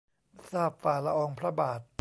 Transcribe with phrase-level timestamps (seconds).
[0.51, 1.81] ทราบฝ่าละอองพระบาท